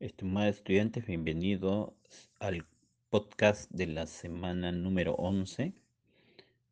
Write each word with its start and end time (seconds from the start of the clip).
Estimados 0.00 0.56
estudiantes, 0.56 1.06
bienvenidos 1.06 1.92
al 2.40 2.66
podcast 3.10 3.70
de 3.70 3.86
la 3.86 4.08
semana 4.08 4.72
número 4.72 5.14
11 5.14 5.72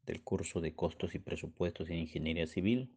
del 0.04 0.22
curso 0.22 0.60
de 0.60 0.74
costos 0.74 1.14
y 1.14 1.20
presupuestos 1.20 1.88
en 1.88 1.98
ingeniería 1.98 2.48
civil. 2.48 2.90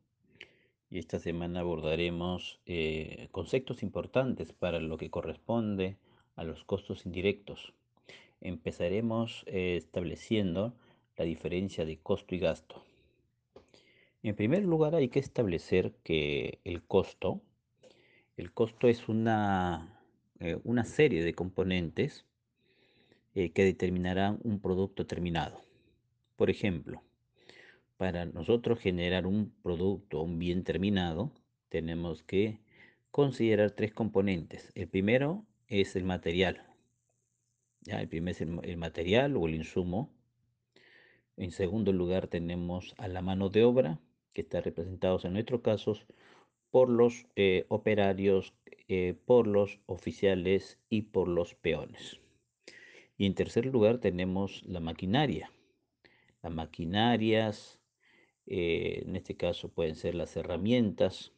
Y 0.89 0.97
esta 0.97 1.19
semana 1.19 1.59
abordaremos 1.59 2.59
eh, 2.65 3.27
conceptos 3.31 3.83
importantes 3.83 4.51
para 4.51 4.79
lo 4.79 4.97
que 4.97 5.11
corresponde 5.11 5.95
a 6.35 6.43
los 6.43 6.63
costos 6.63 7.05
indirectos. 7.05 7.73
Empezaremos 8.41 9.43
eh, 9.45 9.75
estableciendo 9.77 10.73
la 11.17 11.25
diferencia 11.25 11.85
de 11.85 11.99
costo 11.99 12.33
y 12.33 12.39
gasto. 12.39 12.83
En 14.23 14.35
primer 14.35 14.63
lugar 14.63 14.95
hay 14.95 15.09
que 15.09 15.19
establecer 15.19 15.93
que 16.03 16.57
el 16.63 16.81
costo, 16.81 17.41
el 18.37 18.51
costo 18.51 18.87
es 18.87 19.07
una 19.07 19.94
eh, 20.39 20.59
una 20.63 20.83
serie 20.83 21.23
de 21.23 21.33
componentes 21.33 22.25
eh, 23.33 23.51
que 23.51 23.63
determinarán 23.63 24.39
un 24.43 24.59
producto 24.59 25.05
terminado. 25.05 25.61
Por 26.35 26.49
ejemplo, 26.49 27.03
para 27.97 28.25
nosotros 28.25 28.79
generar 28.79 29.25
un 29.25 29.53
producto, 29.63 30.21
un 30.21 30.37
bien 30.39 30.63
terminado, 30.63 31.31
tenemos 31.69 32.23
que 32.23 32.59
considerar 33.11 33.71
tres 33.71 33.93
componentes. 33.93 34.71
El 34.75 34.89
primero 34.89 35.45
es 35.67 35.95
el 35.95 36.03
material. 36.03 36.65
¿ya? 37.81 38.01
El 38.01 38.09
primero 38.09 38.31
es 38.31 38.41
el, 38.41 38.77
material 38.77 39.37
o 39.37 39.47
el 39.47 39.55
insumo. 39.55 40.09
En 41.37 41.51
segundo 41.51 41.93
lugar 41.93 42.27
tenemos 42.27 42.93
a 42.97 43.07
la 43.07 43.21
mano 43.21 43.49
de 43.49 43.63
obra, 43.63 43.99
que 44.33 44.41
está 44.41 44.59
representados 44.59 45.23
en 45.23 45.33
nuestros 45.33 45.61
casos 45.61 46.05
por 46.71 46.89
los 46.89 47.25
eh, 47.37 47.65
operarios 47.69 48.53
eh, 48.87 49.15
por 49.25 49.47
los 49.47 49.79
oficiales 49.87 50.79
y 50.89 51.03
por 51.03 51.27
los 51.27 51.55
peones. 51.55 52.19
Y 53.17 53.25
en 53.25 53.33
tercer 53.33 53.65
lugar 53.65 53.99
tenemos 53.99 54.63
la 54.63 54.79
maquinaria. 54.79 55.51
Las 56.43 56.53
maquinarias, 56.53 57.79
eh, 58.45 59.03
en 59.05 59.15
este 59.15 59.35
caso 59.35 59.69
pueden 59.69 59.95
ser 59.95 60.15
las 60.15 60.35
herramientas. 60.35 61.31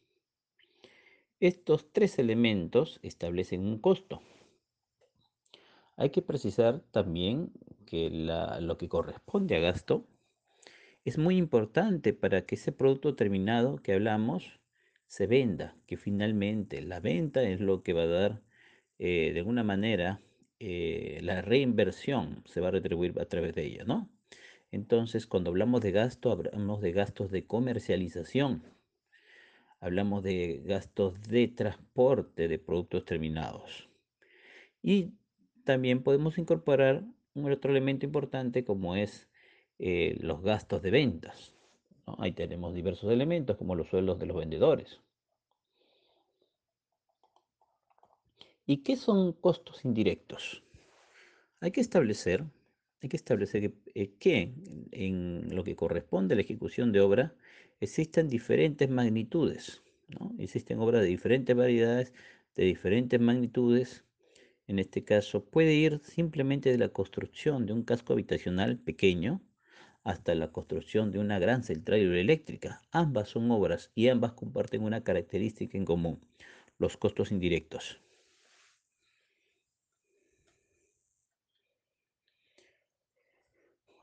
Estos 1.39 1.91
tres 1.93 2.19
elementos 2.19 2.99
establecen 3.03 3.65
un 3.65 3.79
costo. 3.79 4.21
Hay 5.95 6.09
que 6.09 6.21
precisar 6.21 6.81
también 6.91 7.51
que 7.85 8.09
lo 8.09 8.77
que 8.77 8.89
corresponde 8.89 9.55
a 9.55 9.59
gasto 9.59 10.05
es 11.05 11.17
muy 11.17 11.37
importante 11.37 12.11
para 12.11 12.45
que 12.45 12.55
ese 12.55 12.71
producto 12.71 13.15
terminado 13.15 13.77
que 13.77 13.93
hablamos 13.93 14.59
se 15.07 15.27
venda, 15.27 15.75
que 15.87 15.97
finalmente 15.97 16.81
la 16.81 16.99
venta 16.99 17.43
es 17.43 17.59
lo 17.59 17.83
que 17.83 17.93
va 17.93 18.03
a 18.03 18.07
dar 18.07 18.41
eh, 18.99 19.31
de 19.33 19.39
alguna 19.39 19.63
manera 19.63 20.21
eh, 20.59 21.19
la 21.21 21.41
reinversión 21.41 22.43
se 22.45 22.61
va 22.61 22.69
a 22.69 22.71
retribuir 22.71 23.19
a 23.19 23.25
través 23.25 23.53
de 23.55 23.65
ella, 23.65 23.83
¿no? 23.85 24.09
Entonces, 24.71 25.27
cuando 25.27 25.51
hablamos 25.51 25.81
de 25.81 25.91
gasto, 25.91 26.31
hablamos 26.31 26.81
de 26.81 26.91
gastos 26.91 27.31
de 27.31 27.45
comercialización, 27.45 28.63
hablamos 29.79 30.23
de 30.23 30.61
gastos 30.65 31.21
de 31.23 31.47
transporte 31.47 32.47
de 32.47 32.59
productos 32.59 33.05
terminados. 33.05 33.89
Y 34.81 35.13
también 35.63 36.03
podemos 36.03 36.37
incorporar 36.37 37.03
un 37.33 37.51
otro 37.51 37.71
elemento 37.71 38.05
importante 38.05 38.65
como 38.65 38.95
es 38.95 39.29
eh, 39.79 40.17
los 40.19 40.41
gastos 40.41 40.81
de 40.81 40.91
ventas. 40.91 41.56
Ahí 42.17 42.31
tenemos 42.31 42.73
diversos 42.73 43.11
elementos 43.11 43.57
como 43.57 43.75
los 43.75 43.89
sueldos 43.89 44.17
de 44.19 44.25
los 44.25 44.37
vendedores. 44.37 45.01
¿Y 48.65 48.77
qué 48.77 48.95
son 48.95 49.33
costos 49.33 49.83
indirectos? 49.85 50.63
Hay 51.59 51.71
que 51.71 51.81
establecer, 51.81 52.43
hay 53.01 53.09
que, 53.09 53.17
establecer 53.17 53.73
que, 54.19 54.41
eh, 54.41 54.51
en 54.91 55.55
lo 55.55 55.63
que 55.63 55.75
corresponde 55.75 56.33
a 56.33 56.35
la 56.37 56.41
ejecución 56.41 56.91
de 56.91 57.01
obra 57.01 57.35
existen 57.79 58.29
diferentes 58.29 58.89
magnitudes. 58.89 59.83
Existen 60.39 60.79
obras 60.79 61.01
de 61.01 61.07
diferentes 61.07 61.55
variedades, 61.55 62.13
de 62.55 62.65
diferentes 62.65 63.19
magnitudes. 63.19 64.05
En 64.67 64.79
este 64.79 65.03
caso 65.03 65.43
puede 65.45 65.73
ir 65.73 65.99
simplemente 66.03 66.71
de 66.71 66.77
la 66.77 66.89
construcción 66.89 67.65
de 67.65 67.73
un 67.73 67.83
casco 67.83 68.13
habitacional 68.13 68.77
pequeño 68.77 69.41
hasta 70.07 70.33
la 70.35 70.53
construcción 70.53 71.11
de 71.11 71.19
una 71.19 71.37
gran 71.37 71.63
central 71.63 71.99
hidroeléctrica. 71.99 72.81
Ambas 72.91 73.27
son 73.27 73.51
obras 73.51 73.91
y 73.93 74.07
ambas 74.07 74.31
comparten 74.31 74.83
una 74.83 75.03
característica 75.03 75.77
en 75.77 75.83
común, 75.83 76.21
los 76.79 76.95
costos 76.95 77.29
indirectos. 77.29 77.99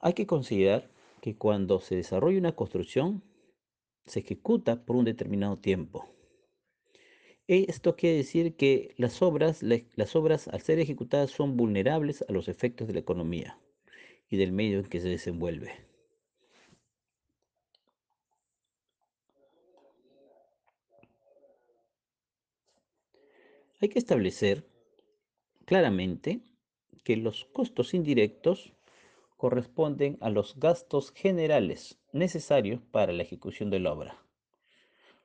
Hay 0.00 0.12
que 0.12 0.26
considerar 0.26 0.91
que 1.22 1.37
cuando 1.37 1.81
se 1.81 1.97
desarrolla 1.97 2.38
una 2.38 2.53
construcción, 2.54 3.22
se 4.04 4.20
ejecuta 4.20 4.84
por 4.84 4.97
un 4.97 5.06
determinado 5.06 5.56
tiempo. 5.56 6.06
Esto 7.47 7.97
quiere 7.97 8.19
decir 8.19 8.56
que 8.56 8.94
las 8.98 9.22
obras, 9.22 9.62
las 9.62 10.16
obras 10.16 10.48
al 10.48 10.60
ser 10.60 10.78
ejecutadas 10.81 11.31
son 11.31 11.56
vulnerables 11.56 12.22
a 12.28 12.32
los 12.32 12.48
efectos 12.48 12.88
de 12.88 12.93
la 12.93 13.00
economía 13.00 13.59
y 14.28 14.37
del 14.37 14.53
medio 14.53 14.81
en 14.81 14.84
que 14.84 15.00
se 15.00 15.09
desenvuelve. 15.09 15.94
Hay 23.84 23.90
que 23.90 23.98
establecer 23.98 24.66
claramente 25.66 26.40
que 27.04 27.18
los 27.18 27.44
costos 27.44 27.92
indirectos 27.92 28.72
corresponden 29.36 30.16
a 30.22 30.30
los 30.30 30.58
gastos 30.58 31.12
generales 31.12 31.98
necesarios 32.10 32.80
para 32.80 33.12
la 33.12 33.24
ejecución 33.24 33.68
de 33.68 33.80
la 33.80 33.92
obra, 33.92 34.24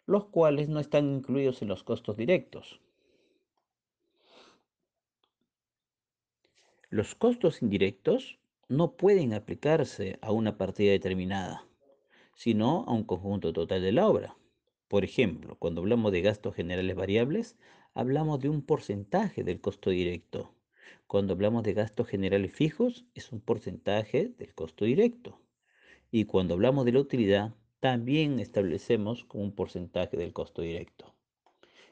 los 0.06 0.26
cuales 0.26 0.68
no 0.68 0.82
están 0.82 1.10
incluidos 1.10 1.62
en 1.62 1.70
los 1.70 1.86
costos 1.86 2.18
directos. 2.18 2.82
Los 6.90 7.16
costos 7.16 7.62
indirectos 7.62 8.40
no 8.68 8.98
pueden 8.98 9.34
aplicarse 9.34 10.20
a 10.22 10.34
una 10.34 10.58
partida 10.58 10.92
determinada, 10.92 11.66
sino 12.36 12.84
a 12.90 12.92
un 12.92 13.06
conjunto 13.06 13.54
total 13.54 13.82
de 13.82 13.94
la 13.94 14.10
obra. 14.10 14.39
Por 14.90 15.04
ejemplo, 15.06 15.56
cuando 15.60 15.82
hablamos 15.82 16.12
de 16.12 16.22
gastos 16.22 16.56
generales 16.56 16.96
variables, 16.96 17.56
hablamos 17.94 18.40
de 18.40 18.50
un 18.50 18.64
porcentaje 18.64 19.44
del 19.44 19.62
costo 19.62 19.92
directo. 19.92 20.56
Cuando 21.06 21.34
hablamos 21.34 21.62
de 21.62 21.74
gastos 21.74 22.08
generales 22.08 22.52
fijos, 22.54 23.06
es 23.14 23.32
un 23.32 23.40
porcentaje 23.40 24.34
del 24.40 24.56
costo 24.56 24.86
directo. 24.86 25.40
Y 26.10 26.26
cuando 26.26 26.56
hablamos 26.56 26.86
de 26.86 26.94
la 26.94 27.02
utilidad, 27.02 27.54
también 27.80 28.40
establecemos 28.40 29.26
como 29.26 29.44
un 29.44 29.52
porcentaje 29.52 30.18
del 30.18 30.34
costo 30.34 30.64
directo. 30.64 31.14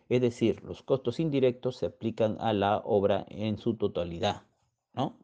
Es 0.10 0.20
decir, 0.20 0.64
los 0.64 0.82
costos 0.82 1.20
indirectos 1.20 1.78
se 1.78 1.86
aplican 1.86 2.38
a 2.40 2.52
la 2.52 2.78
obra 2.80 3.28
en 3.30 3.60
su 3.60 3.76
totalidad. 3.76 4.42
¿no? 4.96 5.20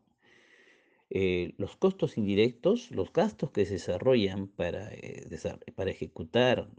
Eh, 1.10 1.56
los 1.58 1.76
costos 1.76 2.20
indirectos, 2.20 2.92
los 2.92 3.12
gastos 3.12 3.50
que 3.50 3.66
se 3.66 3.74
desarrollan 3.74 4.48
para, 4.48 4.94
eh, 4.94 5.28
para 5.76 5.90
ejecutar 5.90 6.70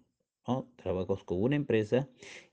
trabajos 0.77 1.25
con 1.25 1.43
una 1.43 1.56
empresa, 1.56 2.09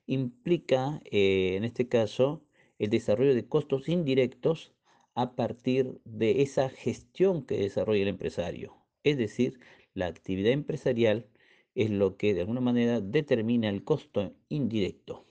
implica, 0.06 1.00
eh, 1.04 1.54
en 1.56 1.64
este 1.64 1.88
caso, 1.88 2.42
el 2.78 2.90
desarrollo 2.90 3.34
de 3.34 3.46
costos 3.46 3.88
indirectos 3.88 4.72
a 5.14 5.34
partir 5.36 6.00
de 6.04 6.42
esa 6.42 6.68
gestión 6.70 7.44
que 7.44 7.58
desarrolla 7.58 8.02
el 8.02 8.08
empresario. 8.08 8.76
Es 9.04 9.18
decir, 9.18 9.60
la 9.94 10.06
actividad 10.06 10.52
empresarial 10.52 11.28
es 11.74 11.90
lo 11.90 12.16
que 12.16 12.34
de 12.34 12.40
alguna 12.40 12.60
manera 12.60 13.00
determina 13.00 13.68
el 13.68 13.84
costo 13.84 14.34
indirecto. 14.48 15.26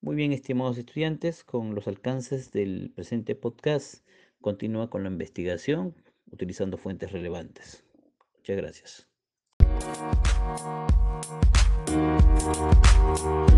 Muy 0.00 0.14
bien, 0.14 0.32
estimados 0.32 0.78
estudiantes, 0.78 1.42
con 1.42 1.74
los 1.74 1.88
alcances 1.88 2.52
del 2.52 2.92
presente 2.94 3.34
podcast, 3.34 4.06
continúa 4.40 4.88
con 4.88 5.02
la 5.02 5.10
investigación 5.10 5.94
utilizando 6.30 6.76
fuentes 6.76 7.12
relevantes. 7.12 7.84
Muchas 8.36 8.56
gracias. 8.56 9.15
Thank 11.86 13.50
you. 13.50 13.55